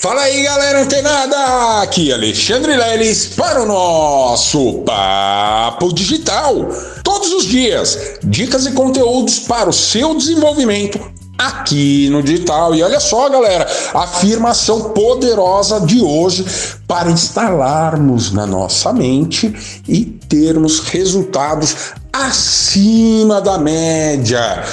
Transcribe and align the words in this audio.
Fala 0.00 0.22
aí, 0.22 0.42
galera 0.44 0.80
antenada! 0.80 1.82
Aqui 1.82 2.10
é 2.10 2.14
Alexandre 2.14 2.74
Leles 2.74 3.26
para 3.36 3.62
o 3.62 3.66
nosso 3.66 4.78
Papo 4.78 5.92
Digital. 5.92 6.70
Todos 7.04 7.30
os 7.34 7.44
dias, 7.44 8.16
dicas 8.24 8.64
e 8.64 8.72
conteúdos 8.72 9.40
para 9.40 9.68
o 9.68 9.74
seu 9.74 10.14
desenvolvimento 10.14 10.98
aqui 11.36 12.08
no 12.08 12.22
digital. 12.22 12.74
E 12.74 12.82
olha 12.82 12.98
só, 12.98 13.28
galera, 13.28 13.70
afirmação 13.92 14.84
poderosa 14.94 15.82
de 15.82 16.00
hoje 16.00 16.46
para 16.88 17.10
instalarmos 17.10 18.32
na 18.32 18.46
nossa 18.46 18.94
mente 18.94 19.54
e 19.86 20.06
termos 20.06 20.80
resultados 20.80 21.92
acima 22.10 23.38
da 23.38 23.58
média. 23.58 24.64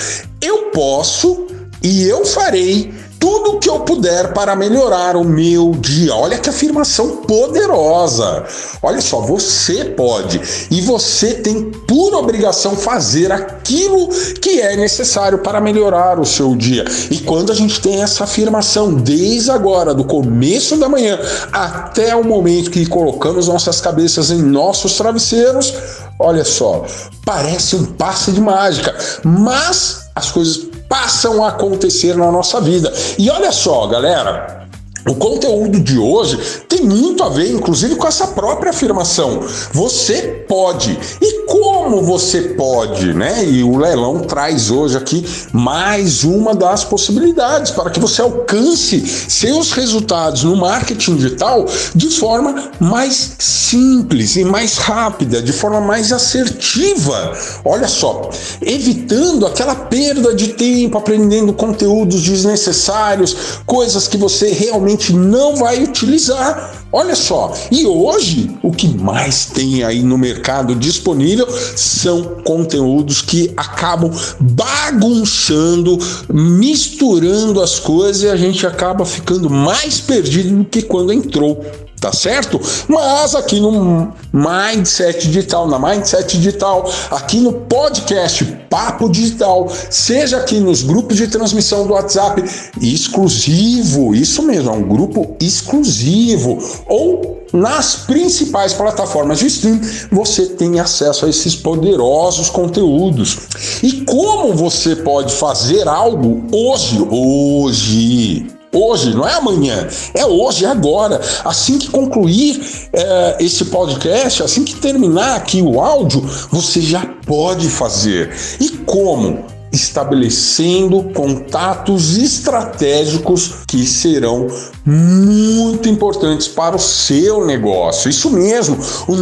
Eu 0.41 0.71
posso 0.71 1.47
e 1.83 2.03
eu 2.03 2.25
farei 2.25 2.93
tudo 3.19 3.55
o 3.55 3.59
que 3.59 3.69
eu 3.69 3.79
puder 3.79 4.33
para 4.33 4.55
melhorar 4.55 5.15
o 5.15 5.23
meu 5.23 5.71
dia. 5.71 6.13
Olha 6.15 6.37
que 6.37 6.49
afirmação 6.49 7.17
poderosa. 7.17 8.45
Olha 8.81 9.01
só, 9.01 9.21
você 9.21 9.85
pode 9.85 10.41
e 10.69 10.81
você 10.81 11.35
tem 11.35 11.71
por 11.71 12.13
obrigação 12.13 12.75
fazer 12.75 13.31
aquilo 13.31 14.07
que 14.41 14.61
é 14.61 14.75
necessário 14.75 15.39
para 15.39 15.61
melhorar 15.61 16.19
o 16.19 16.25
seu 16.25 16.55
dia. 16.55 16.85
E 17.09 17.19
quando 17.19 17.51
a 17.51 17.55
gente 17.55 17.81
tem 17.81 18.01
essa 18.01 18.23
afirmação 18.23 18.93
desde 18.93 19.51
agora, 19.51 19.93
do 19.93 20.03
começo 20.03 20.77
da 20.77 20.89
manhã 20.89 21.19
até 21.51 22.15
o 22.15 22.23
momento 22.23 22.71
que 22.71 22.85
colocamos 22.85 23.47
nossas 23.47 23.81
cabeças 23.81 24.31
em 24.31 24.41
nossos 24.41 24.95
travesseiros, 24.95 25.73
olha 26.19 26.45
só, 26.45 26.85
parece 27.25 27.75
um 27.75 27.85
passe 27.85 28.31
de 28.31 28.41
mágica, 28.41 28.95
mas 29.23 30.07
as 30.15 30.31
coisas 30.31 30.66
passam 30.87 31.43
a 31.43 31.49
acontecer 31.49 32.15
na 32.15 32.31
nossa 32.31 32.59
vida. 32.61 32.91
E 33.17 33.29
olha 33.29 33.51
só, 33.51 33.87
galera, 33.87 34.67
o 35.07 35.15
conteúdo 35.15 35.79
de 35.79 35.97
hoje 35.97 36.37
tem 36.67 36.81
muito 36.81 37.23
a 37.23 37.29
ver, 37.29 37.49
inclusive, 37.51 37.95
com 37.95 38.07
essa 38.07 38.27
própria 38.27 38.71
afirmação. 38.71 39.41
Você 39.71 40.45
pode. 40.47 40.99
E 41.21 41.36
como 41.47 42.01
você 42.01 42.41
pode, 42.41 43.13
né? 43.13 43.45
E 43.45 43.63
o 43.63 43.77
leilão 43.77 44.19
traz 44.19 44.69
hoje 44.69 44.97
aqui 44.97 45.25
mais 45.53 46.23
uma 46.23 46.53
das 46.53 46.83
possibilidades 46.83 47.71
para 47.71 47.89
que 47.89 47.99
você 47.99 48.21
alcance 48.21 49.05
seus 49.29 49.71
resultados 49.71 50.43
no 50.43 50.55
marketing 50.57 51.15
digital 51.15 51.65
de 51.95 52.09
forma 52.09 52.71
mais 52.79 53.35
simples 53.39 54.35
e 54.35 54.43
mais 54.43 54.77
rápida, 54.77 55.41
de 55.41 55.53
forma 55.53 55.79
mais 55.79 56.11
assertiva. 56.11 57.33
Olha 57.63 57.87
só, 57.87 58.29
evitando 58.61 59.45
aquela 59.45 59.75
perda 59.75 60.35
de 60.35 60.49
tempo 60.49 60.97
aprendendo 60.97 61.53
conteúdos 61.53 62.21
desnecessários, 62.21 63.61
coisas 63.65 64.07
que 64.07 64.17
você 64.17 64.49
realmente 64.49 65.13
não 65.13 65.55
vai 65.55 65.81
utilizar. 65.81 66.76
Olha 66.91 67.15
só, 67.15 67.53
e 67.69 67.85
hoje 67.85 68.49
o 68.63 68.71
que 68.71 68.87
mais 68.87 69.45
tem 69.45 69.83
aí 69.83 70.01
no 70.01 70.17
mercado 70.17 70.73
disponível 70.73 71.45
são 71.75 72.23
conteúdos 72.45 73.21
que 73.21 73.51
acabam 73.57 74.09
bagunçando, 74.39 75.99
misturando 76.33 77.61
as 77.61 77.77
coisas 77.77 78.23
e 78.23 78.29
a 78.29 78.37
gente 78.37 78.65
acaba 78.65 79.05
ficando 79.05 79.49
mais 79.49 79.99
perdido 79.99 80.57
do 80.59 80.65
que 80.65 80.81
quando 80.81 81.11
entrou 81.11 81.61
tá 81.99 82.11
certo? 82.11 82.59
Mas 82.87 83.35
aqui 83.35 83.59
no 83.59 84.13
Mindset 84.31 85.27
Digital, 85.27 85.67
na 85.67 85.79
Mindset 85.79 86.37
Digital, 86.37 86.89
aqui 87.11 87.39
no 87.39 87.53
podcast 87.53 88.45
Papo 88.69 89.09
Digital, 89.09 89.67
seja 89.89 90.37
aqui 90.37 90.59
nos 90.59 90.83
grupos 90.83 91.17
de 91.17 91.27
transmissão 91.27 91.87
do 91.87 91.93
WhatsApp 91.93 92.43
exclusivo, 92.81 94.13
isso 94.13 94.43
mesmo, 94.43 94.69
é 94.69 94.73
um 94.73 94.87
grupo 94.87 95.35
exclusivo, 95.39 96.57
ou 96.87 97.37
nas 97.53 97.95
principais 97.95 98.73
plataformas 98.73 99.39
de 99.39 99.47
stream, 99.47 99.79
você 100.11 100.47
tem 100.47 100.79
acesso 100.79 101.25
a 101.25 101.29
esses 101.29 101.55
poderosos 101.55 102.49
conteúdos. 102.49 103.37
E 103.81 104.01
como 104.01 104.53
você 104.53 104.97
pode 104.97 105.33
fazer 105.33 105.87
algo 105.87 106.43
hoje, 106.51 107.01
hoje, 107.09 108.56
Hoje, 108.73 109.15
não 109.15 109.27
é 109.27 109.33
amanhã, 109.33 109.87
é 110.13 110.25
hoje, 110.25 110.65
é 110.65 110.67
agora. 110.67 111.21
Assim 111.45 111.77
que 111.77 111.89
concluir 111.89 112.61
é, 112.93 113.37
esse 113.39 113.65
podcast, 113.65 114.43
assim 114.43 114.63
que 114.63 114.75
terminar 114.75 115.35
aqui 115.35 115.61
o 115.61 115.79
áudio, 115.79 116.21
você 116.51 116.81
já 116.81 117.05
pode 117.25 117.69
fazer. 117.69 118.33
E 118.59 118.69
como? 118.69 119.57
estabelecendo 119.71 121.03
contatos 121.13 122.17
estratégicos 122.17 123.51
que 123.67 123.85
serão 123.85 124.47
muito 124.85 125.89
importantes 125.89 126.47
para 126.47 126.75
o 126.75 126.79
seu 126.79 127.45
negócio. 127.45 128.09
Isso 128.09 128.29
mesmo, 128.29 128.77
o 129.07 129.15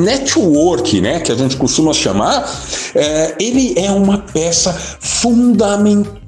network, 0.00 1.00
né, 1.00 1.20
que 1.20 1.32
a 1.32 1.34
gente 1.34 1.56
costuma 1.56 1.92
chamar, 1.92 2.48
é, 2.94 3.34
ele 3.40 3.74
é 3.76 3.90
uma 3.90 4.18
peça 4.18 4.72
fundamental 4.72 6.27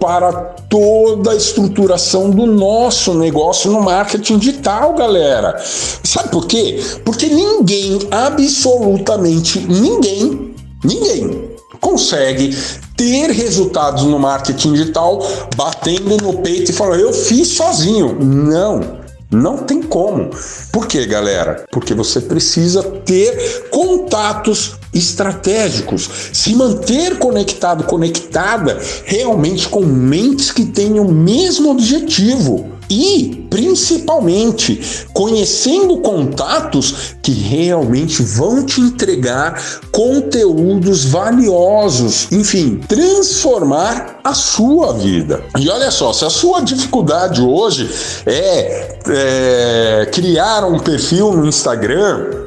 para 0.00 0.32
toda 0.68 1.32
a 1.32 1.36
estruturação 1.36 2.30
do 2.30 2.46
nosso 2.46 3.14
negócio 3.14 3.70
no 3.70 3.82
marketing 3.82 4.38
digital, 4.38 4.94
galera. 4.94 5.56
Sabe 5.58 6.30
por 6.30 6.46
quê? 6.46 6.80
Porque 7.04 7.26
ninguém, 7.26 7.98
absolutamente 8.10 9.60
ninguém, 9.60 10.54
ninguém 10.84 11.56
consegue 11.80 12.56
ter 12.96 13.30
resultados 13.30 14.04
no 14.04 14.18
marketing 14.18 14.72
digital 14.72 15.24
batendo 15.56 16.16
no 16.16 16.38
peito 16.38 16.70
e 16.70 16.74
falando 16.74 17.00
eu 17.00 17.12
fiz 17.12 17.48
sozinho. 17.48 18.16
Não. 18.20 19.05
Não 19.30 19.58
tem 19.58 19.82
como. 19.82 20.30
Por 20.72 20.86
quê, 20.86 21.04
galera? 21.04 21.66
Porque 21.72 21.94
você 21.94 22.20
precisa 22.20 22.82
ter 22.82 23.68
contatos 23.70 24.76
estratégicos, 24.94 26.08
se 26.32 26.54
manter 26.54 27.18
conectado, 27.18 27.84
conectada 27.84 28.78
realmente 29.04 29.68
com 29.68 29.84
mentes 29.84 30.52
que 30.52 30.64
têm 30.64 31.00
o 31.00 31.10
mesmo 31.10 31.70
objetivo 31.70 32.75
e, 32.88 33.46
principalmente, 33.50 35.06
conhecendo 35.12 35.98
contatos 35.98 37.16
que 37.22 37.32
realmente 37.32 38.22
vão 38.22 38.64
te 38.64 38.80
entregar 38.80 39.60
conteúdos 39.90 41.04
valiosos, 41.04 42.30
enfim, 42.30 42.80
transformar 42.88 44.20
a 44.22 44.34
sua 44.34 44.92
vida. 44.92 45.42
E 45.58 45.68
olha 45.68 45.90
só, 45.90 46.12
se 46.12 46.24
a 46.24 46.30
sua 46.30 46.60
dificuldade 46.60 47.40
hoje 47.40 47.90
é, 48.26 48.98
é 49.08 50.08
criar 50.12 50.64
um 50.64 50.78
perfil 50.78 51.32
no 51.32 51.46
Instagram, 51.46 52.45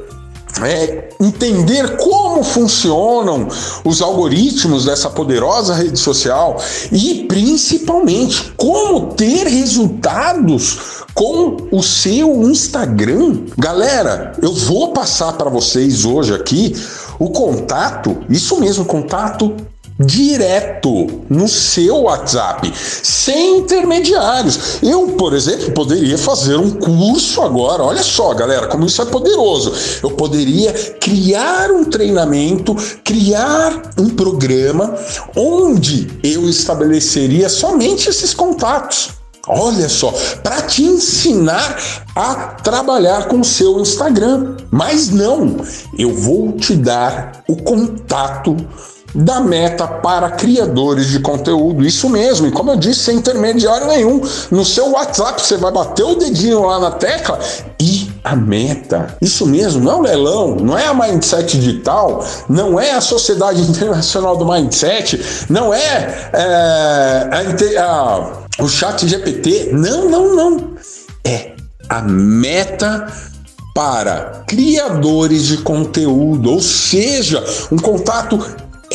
é, 0.63 1.09
entender 1.19 1.97
como 1.97 2.43
funcionam 2.43 3.47
os 3.83 4.01
algoritmos 4.01 4.85
dessa 4.85 5.09
poderosa 5.09 5.73
rede 5.73 5.97
social 5.97 6.61
e 6.91 7.25
principalmente 7.27 8.51
como 8.57 9.13
ter 9.13 9.47
resultados 9.47 11.03
com 11.13 11.57
o 11.71 11.81
seu 11.81 12.43
Instagram. 12.49 13.45
Galera, 13.57 14.33
eu 14.41 14.53
vou 14.53 14.91
passar 14.93 15.33
para 15.33 15.49
vocês 15.49 16.05
hoje 16.05 16.33
aqui 16.33 16.75
o 17.19 17.29
contato, 17.29 18.17
isso 18.29 18.59
mesmo, 18.59 18.85
contato 18.85 19.55
direto 19.99 21.25
no 21.29 21.47
seu 21.47 22.03
WhatsApp, 22.03 22.71
sem 22.75 23.59
intermediários. 23.59 24.81
Eu, 24.81 25.09
por 25.09 25.33
exemplo, 25.33 25.71
poderia 25.71 26.17
fazer 26.17 26.55
um 26.55 26.71
curso 26.71 27.41
agora. 27.41 27.83
Olha 27.83 28.03
só, 28.03 28.33
galera, 28.33 28.67
como 28.67 28.85
isso 28.85 29.01
é 29.01 29.05
poderoso. 29.05 29.73
Eu 30.01 30.11
poderia 30.11 30.71
criar 30.99 31.69
um 31.71 31.83
treinamento, 31.83 32.75
criar 33.03 33.91
um 33.97 34.09
programa 34.09 34.95
onde 35.35 36.07
eu 36.23 36.49
estabeleceria 36.49 37.49
somente 37.49 38.09
esses 38.09 38.33
contatos. 38.33 39.09
Olha 39.47 39.89
só, 39.89 40.13
para 40.43 40.61
te 40.61 40.83
ensinar 40.83 41.75
a 42.15 42.35
trabalhar 42.35 43.27
com 43.27 43.39
o 43.39 43.43
seu 43.43 43.79
Instagram. 43.79 44.57
Mas 44.69 45.09
não, 45.09 45.57
eu 45.97 46.13
vou 46.13 46.51
te 46.53 46.75
dar 46.75 47.43
o 47.49 47.55
contato 47.55 48.55
da 49.13 49.39
meta 49.39 49.87
para 49.87 50.31
criadores 50.31 51.07
de 51.07 51.19
conteúdo. 51.19 51.85
Isso 51.85 52.09
mesmo, 52.09 52.47
e 52.47 52.51
como 52.51 52.71
eu 52.71 52.75
disse, 52.75 53.01
sem 53.01 53.17
intermediário 53.17 53.87
nenhum. 53.87 54.21
No 54.51 54.63
seu 54.65 54.91
WhatsApp 54.91 55.41
você 55.41 55.57
vai 55.57 55.71
bater 55.71 56.03
o 56.03 56.15
dedinho 56.15 56.65
lá 56.65 56.79
na 56.79 56.91
tecla 56.91 57.39
e 57.79 58.09
a 58.23 58.35
meta. 58.35 59.15
Isso 59.21 59.45
mesmo, 59.45 59.83
não 59.83 59.91
é 59.91 59.95
o 59.95 60.01
leilão, 60.01 60.55
não 60.55 60.77
é 60.77 60.85
a 60.87 60.93
Mindset 60.93 61.57
Digital, 61.57 62.25
não 62.47 62.79
é 62.79 62.91
a 62.91 63.01
Sociedade 63.01 63.61
Internacional 63.61 64.37
do 64.37 64.45
Mindset, 64.45 65.47
não 65.49 65.73
é, 65.73 66.29
é 66.33 67.83
a, 67.83 67.85
a, 67.85 68.63
o 68.63 68.67
chat 68.67 69.07
GPT. 69.07 69.69
Não, 69.73 70.09
não, 70.09 70.35
não. 70.35 70.73
É 71.23 71.53
a 71.87 72.01
meta 72.01 73.07
para 73.73 74.43
criadores 74.45 75.45
de 75.45 75.57
conteúdo, 75.57 76.51
ou 76.51 76.61
seja, 76.61 77.43
um 77.71 77.77
contato 77.77 78.39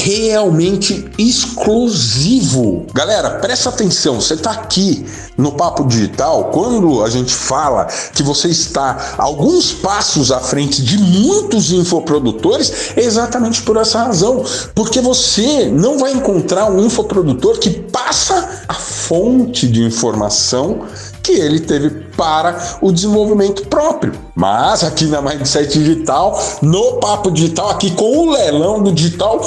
realmente 0.05 1.11
exclusivo. 1.17 2.87
Galera, 2.93 3.39
presta 3.39 3.71
atenção, 3.71 4.21
você 4.21 4.35
está 4.35 4.51
aqui 4.51 5.03
no 5.37 5.53
Papo 5.53 5.83
Digital, 5.85 6.51
quando 6.53 7.03
a 7.03 7.09
gente 7.09 7.33
fala 7.33 7.87
que 8.13 8.23
você 8.23 8.49
está 8.49 9.15
alguns 9.17 9.73
passos 9.73 10.31
à 10.31 10.41
frente 10.41 10.83
de 10.83 10.99
muitos 10.99 11.73
infoprodutores, 11.73 12.93
é 12.95 13.01
exatamente 13.01 13.63
por 13.63 13.79
essa 13.79 14.05
razão. 14.05 14.45
Porque 14.75 15.01
você 15.01 15.71
não 15.73 15.99
vai 15.99 16.13
encontrar 16.13 16.71
um 16.71 16.85
infoprodutor 16.85 17.59
que 17.59 17.71
passa 17.71 18.63
a 18.69 18.75
fonte 18.75 19.67
de 19.67 19.83
informação 19.83 20.83
que 21.23 21.33
ele 21.33 21.61
teve 21.61 21.89
para 22.15 22.79
o 22.83 22.93
desenvolvimento 22.93 23.67
próprio. 23.69 24.13
Mas 24.35 24.85
aqui 24.85 25.07
na 25.07 25.23
Mindset 25.23 25.79
Digital, 25.79 26.39
no 26.61 26.99
Papo 26.99 27.31
Digital, 27.31 27.71
aqui 27.71 27.91
com 27.93 28.19
o 28.19 28.31
leilão 28.33 28.83
do 28.83 28.93
digital, 28.93 29.41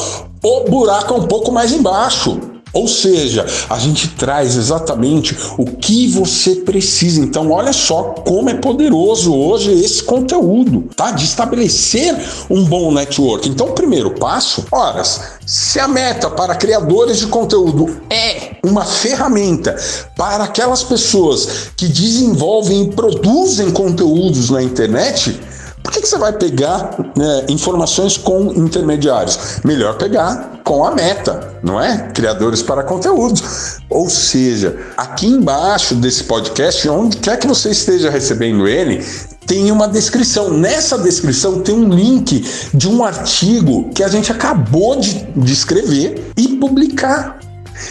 o 0.44 0.69
buraco 0.69 1.13
é 1.13 1.18
um 1.18 1.28
pouco 1.28 1.51
mais 1.51 1.72
embaixo. 1.72 2.39
Ou 2.74 2.88
seja, 2.88 3.45
a 3.69 3.80
gente 3.80 4.10
traz 4.10 4.56
exatamente 4.56 5.36
o 5.57 5.66
que 5.66 6.07
você 6.10 6.57
precisa. 6.57 7.19
Então, 7.19 7.50
olha 7.51 7.72
só 7.74 8.04
como 8.25 8.50
é 8.50 8.56
poderoso 8.56 9.34
hoje 9.34 9.72
esse 9.72 10.04
conteúdo, 10.04 10.84
tá? 10.95 11.12
De 11.12 11.24
estabelecer 11.24 12.16
um 12.50 12.66
bom 12.66 12.92
network. 12.92 13.48
Então, 13.50 13.72
primeiro 13.72 14.12
passo, 14.12 14.66
horas, 14.69 15.22
se 15.45 15.80
a 15.80 15.88
meta 15.88 16.30
para 16.30 16.56
criadores 16.56 17.19
de 17.19 17.28
conteúdo 17.28 18.00
é 18.10 18.57
uma 18.63 18.86
ferramenta 18.86 19.75
para 20.16 20.44
aquelas 20.44 20.84
pessoas 20.84 21.72
que 21.75 21.88
desenvolvem 21.88 22.84
e 22.84 22.92
produzem 22.92 23.72
conteúdos 23.72 24.50
na 24.50 24.62
internet, 24.62 25.39
por 25.88 25.94
que, 25.94 26.01
que 26.01 26.10
você 26.10 26.18
vai 26.18 26.34
pegar 26.34 26.98
né, 27.16 27.45
informações 27.48 28.18
com 28.18 28.51
intermediários? 28.51 29.62
Melhor 29.63 29.98
pegar 29.98 30.60
com 30.62 30.84
a 30.84 30.94
meta, 30.94 31.57
não 31.63 31.81
é? 31.81 32.10
Criadores 32.13 32.62
para 32.62 32.84
conteúdos. 32.84 33.78
Ou 33.89 34.10
seja, 34.10 34.78
aqui 34.98 35.28
embaixo 35.28 35.95
desse 35.95 36.25
podcast, 36.25 36.89
onde 36.89 37.16
quer 37.16 37.38
que 37.39 37.48
você 37.48 37.69
esteja 37.69 38.10
recebendo 38.10 38.68
ele, 38.68 39.01
tem 39.45 39.72
uma 39.72 39.88
descrição. 39.88 40.50
Nessa 40.50 40.98
descrição 40.98 41.62
tem 41.62 41.74
um 41.74 41.88
link 41.88 42.45
de 42.74 42.89
um 42.89 43.01
artigo 43.01 43.89
que 43.95 44.04
a 44.04 44.10
gente 44.10 44.30
acabou 44.30 45.00
de, 45.00 45.25
de 45.38 45.54
escrever 45.54 46.34
e 46.36 46.50
publicar. 46.57 47.37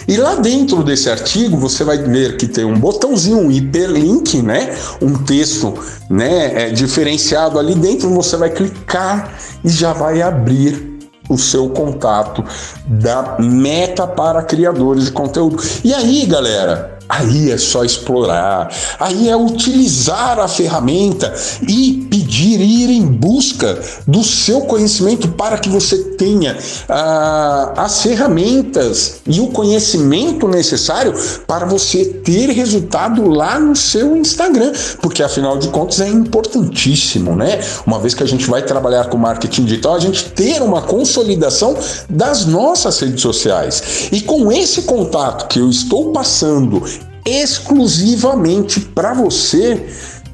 E 0.06 0.16
lá 0.16 0.34
dentro 0.36 0.82
desse 0.82 1.10
artigo 1.10 1.56
você 1.56 1.84
vai 1.84 1.98
ver 1.98 2.36
que 2.36 2.46
tem 2.46 2.64
um 2.64 2.78
botãozinho, 2.78 3.38
um 3.38 3.50
hiperlink, 3.50 4.42
né? 4.42 4.74
Um 5.00 5.14
texto, 5.24 5.74
né, 6.08 6.68
é, 6.68 6.70
diferenciado 6.70 7.58
ali 7.58 7.74
dentro, 7.74 8.08
você 8.10 8.36
vai 8.36 8.50
clicar 8.50 9.34
e 9.64 9.68
já 9.68 9.92
vai 9.92 10.22
abrir 10.22 10.96
o 11.28 11.36
seu 11.36 11.68
contato 11.70 12.44
da 12.86 13.36
meta 13.40 14.06
para 14.06 14.42
criadores 14.42 15.06
de 15.06 15.12
conteúdo. 15.12 15.62
E 15.82 15.92
aí, 15.92 16.24
galera, 16.26 16.95
Aí 17.08 17.50
é 17.53 17.58
só 17.58 17.85
explorar, 17.85 18.69
aí 18.99 19.29
é 19.29 19.37
utilizar 19.37 20.41
a 20.41 20.49
ferramenta 20.49 21.32
e 21.62 22.06
pedir 22.11 22.61
ir 22.61 22.91
em 22.91 23.06
busca 23.06 23.81
do 24.06 24.25
seu 24.25 24.62
conhecimento 24.62 25.29
para 25.29 25.56
que 25.58 25.69
você 25.69 25.97
tenha 26.17 26.56
ah, 26.88 27.75
as 27.76 28.03
ferramentas 28.03 29.20
e 29.26 29.41
o 29.41 29.49
conhecimento 29.49 30.49
necessário 30.49 31.14
para 31.47 31.64
você 31.64 32.05
ter 32.05 32.50
resultado 32.50 33.29
lá 33.29 33.61
no 33.61 33.76
seu 33.76 34.17
Instagram, 34.17 34.73
porque 35.00 35.23
afinal 35.23 35.58
de 35.58 35.69
contas 35.69 36.00
é 36.00 36.08
importantíssimo, 36.08 37.37
né? 37.37 37.61
Uma 37.87 38.00
vez 38.00 38.14
que 38.14 38.23
a 38.23 38.26
gente 38.26 38.49
vai 38.50 38.62
trabalhar 38.62 39.08
com 39.08 39.17
marketing 39.17 39.64
digital, 39.64 39.94
a 39.94 40.00
gente 40.00 40.31
ter 40.31 40.61
uma 40.61 40.82
consolidação 40.82 41.76
das 42.08 42.47
nossas 42.47 42.99
redes 42.99 43.20
sociais. 43.20 44.08
E 44.11 44.20
com 44.20 44.50
esse 44.50 44.82
contato 44.82 45.47
que 45.49 45.61
eu 45.61 45.70
estou 45.70 46.12
passando 46.12 46.82
exclusivamente 47.26 48.81
para 48.81 49.12
você, 49.12 49.87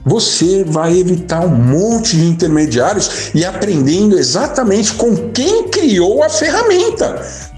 você 0.05 0.65
vai 0.65 0.99
evitar 0.99 1.41
um 1.41 1.49
monte 1.49 2.17
de 2.17 2.25
intermediários 2.25 3.31
e 3.35 3.44
aprendendo 3.44 4.19
exatamente 4.19 4.93
com 4.94 5.31
quem 5.31 5.69
criou 5.69 6.23
a 6.23 6.29
ferramenta. 6.29 7.51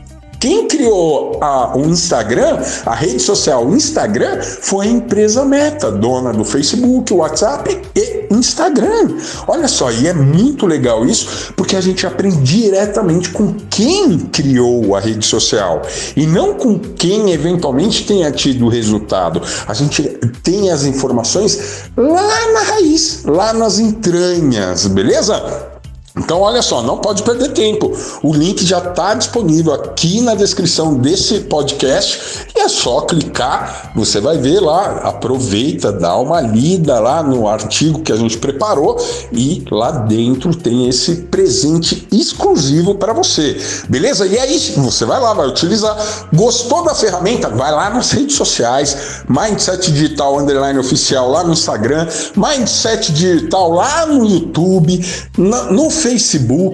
Quem 0.44 0.68
criou 0.68 1.38
a, 1.40 1.74
o 1.74 1.86
Instagram, 1.86 2.58
a 2.84 2.94
rede 2.94 3.18
social 3.18 3.66
Instagram, 3.72 4.42
foi 4.42 4.88
a 4.88 4.90
empresa 4.90 5.42
Meta, 5.42 5.90
dona 5.90 6.34
do 6.34 6.44
Facebook, 6.44 7.14
WhatsApp 7.14 7.80
e 7.96 8.26
Instagram. 8.30 9.16
Olha 9.48 9.66
só, 9.66 9.90
e 9.90 10.06
é 10.06 10.12
muito 10.12 10.66
legal 10.66 11.06
isso, 11.06 11.54
porque 11.56 11.74
a 11.74 11.80
gente 11.80 12.06
aprende 12.06 12.36
diretamente 12.42 13.30
com 13.30 13.54
quem 13.70 14.18
criou 14.18 14.94
a 14.94 15.00
rede 15.00 15.24
social 15.24 15.80
e 16.14 16.26
não 16.26 16.52
com 16.52 16.78
quem 16.78 17.32
eventualmente 17.32 18.06
tenha 18.06 18.30
tido 18.30 18.66
o 18.66 18.68
resultado. 18.68 19.40
A 19.66 19.72
gente 19.72 20.02
tem 20.42 20.70
as 20.70 20.84
informações 20.84 21.88
lá 21.96 22.52
na 22.52 22.60
raiz, 22.60 23.22
lá 23.24 23.54
nas 23.54 23.78
entranhas, 23.78 24.86
beleza? 24.88 25.72
Então, 26.16 26.40
olha 26.42 26.62
só, 26.62 26.80
não 26.80 26.98
pode 26.98 27.24
perder 27.24 27.48
tempo. 27.48 27.90
O 28.22 28.32
link 28.32 28.64
já 28.64 28.78
está 28.78 29.14
disponível 29.14 29.74
aqui 29.74 30.20
na 30.20 30.36
descrição 30.36 30.94
desse 30.94 31.40
podcast 31.40 32.46
e 32.54 32.60
é 32.60 32.68
só 32.68 33.00
clicar. 33.00 33.90
Você 33.96 34.20
vai 34.20 34.38
ver 34.38 34.60
lá, 34.60 35.00
aproveita, 35.08 35.90
dá 35.90 36.16
uma 36.16 36.40
lida 36.40 37.00
lá 37.00 37.20
no 37.20 37.48
artigo 37.48 37.98
que 37.98 38.12
a 38.12 38.16
gente 38.16 38.38
preparou 38.38 38.96
e 39.32 39.64
lá 39.68 39.90
dentro 39.90 40.54
tem 40.54 40.88
esse 40.88 41.16
presente 41.16 42.06
exclusivo 42.12 42.94
para 42.94 43.12
você, 43.12 43.60
beleza? 43.88 44.24
E 44.24 44.38
aí, 44.38 44.56
você 44.76 45.04
vai 45.04 45.20
lá, 45.20 45.34
vai 45.34 45.48
utilizar. 45.48 45.96
Gostou 46.32 46.84
da 46.84 46.94
ferramenta? 46.94 47.48
Vai 47.48 47.72
lá 47.72 47.90
nas 47.90 48.12
redes 48.12 48.36
sociais, 48.36 49.24
Mindset 49.28 49.90
Digital 49.90 50.38
Underline 50.38 50.78
Oficial 50.78 51.28
lá 51.28 51.42
no 51.42 51.54
Instagram, 51.54 52.06
Mindset 52.36 53.10
Digital 53.10 53.72
lá 53.72 54.06
no 54.06 54.24
YouTube, 54.24 55.04
no 55.36 55.90
Facebook, 55.90 56.03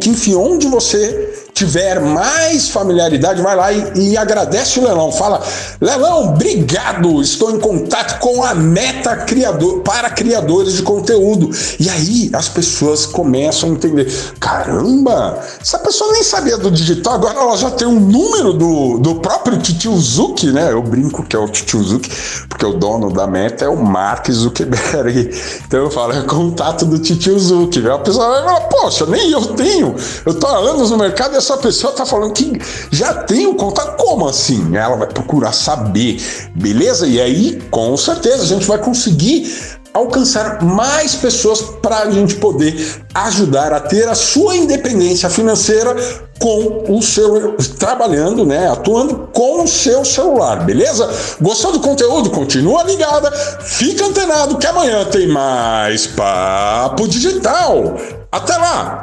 enfim, 0.09 0.35
onde 0.35 0.67
você 0.67 1.30
tiver 1.61 2.01
mais 2.01 2.71
familiaridade, 2.71 3.43
vai 3.43 3.55
lá 3.55 3.71
e, 3.71 4.13
e, 4.13 4.17
agradece 4.17 4.81
o 4.81 4.85
Leilão. 4.85 5.13
Fala, 5.13 5.43
Leilão, 5.79 6.31
obrigado, 6.31 7.21
estou 7.21 7.51
em 7.51 7.61
contato 7.61 8.19
com 8.19 8.43
a 8.43 8.55
meta 8.55 9.15
criador 9.17 9.81
para 9.81 10.09
criadores 10.09 10.75
de 10.75 10.83
conteúdo. 10.83 11.51
E 11.79 11.89
aí 11.91 12.31
as 12.33 12.49
pessoas 12.49 13.05
começam 13.05 13.69
a 13.69 13.73
entender: 13.73 14.11
caramba, 14.41 15.39
essa 15.61 15.79
pessoa 15.79 16.13
nem 16.13 16.23
sabia 16.23 16.57
do 16.57 16.71
digital, 16.71 17.15
agora 17.15 17.39
ela 17.39 17.57
já 17.59 17.71
tem 17.71 17.87
um 17.87 18.01
número 18.01 18.55
do, 18.55 18.99
do 18.99 19.17
próprio 19.17 19.59
Titio 19.59 19.95
Zuki, 19.99 20.51
né? 20.53 20.73
Eu 20.73 20.83
brinco 20.83 21.23
que 21.25 21.37
é 21.37 21.39
o 21.39 21.49
Titio 21.49 21.83
Zuki, 21.83 22.11
porque 22.49 22.65
o 22.65 22.73
dono 22.73 23.13
da 23.13 23.27
meta 23.27 23.67
é 23.67 23.69
o 23.69 23.77
Mark 23.77 24.31
Zuckerberg. 24.31 25.31
Então 25.67 25.81
eu 25.81 25.91
falo, 25.91 26.15
é 26.15 26.23
contato 26.23 26.87
do 26.87 26.99
Titio 26.99 27.39
Zuki. 27.39 27.87
A 27.87 27.99
pessoa 27.99 28.31
vai 28.31 28.45
falar, 28.45 28.61
poxa, 28.63 29.05
nem 29.05 29.31
eu 29.31 29.45
tenho. 29.55 29.95
Eu 30.25 30.35
tô 30.35 30.47
há 30.47 30.57
anos 30.57 30.91
no 30.91 30.97
mercado 30.97 31.35
e 31.35 31.37
essa 31.51 31.59
pessoa 31.59 31.93
tá 31.93 32.07
falando 32.07 32.33
que 32.33 32.61
já 32.93 33.13
tem 33.13 33.47
o 33.47 33.55
contato. 33.55 33.97
Como 33.97 34.29
assim? 34.29 34.77
Ela 34.77 34.97
vai 34.97 35.09
procurar 35.09 35.53
saber, 35.53 36.23
beleza? 36.55 37.07
E 37.07 37.21
aí, 37.21 37.61
com 37.71 37.97
certeza, 37.97 38.43
a 38.45 38.47
gente 38.47 38.67
vai 38.67 38.79
conseguir 38.79 39.81
alcançar 39.93 40.63
mais 40.63 41.17
pessoas 41.17 41.61
para 41.83 42.03
a 42.03 42.11
gente 42.11 42.37
poder 42.37 43.03
ajudar 43.13 43.73
a 43.73 43.81
ter 43.81 44.09
a 44.09 44.15
sua 44.15 44.55
independência 44.55 45.29
financeira 45.29 45.97
com 46.39 46.85
o 46.89 47.03
seu 47.03 47.57
trabalhando, 47.77 48.47
né, 48.47 48.71
atuando 48.71 49.29
com 49.33 49.65
o 49.65 49.69
seu 49.69 50.05
celular, 50.05 50.65
beleza? 50.65 51.11
Gostou 51.41 51.73
do 51.73 51.81
conteúdo? 51.81 52.31
Continua 52.31 52.85
ligada, 52.85 53.33
fica 53.33 54.07
antenado 54.07 54.57
que 54.59 54.67
amanhã 54.67 55.05
tem 55.07 55.27
mais 55.27 56.07
papo 56.07 57.09
digital. 57.09 57.97
Até 58.33 58.57
lá. 58.57 58.99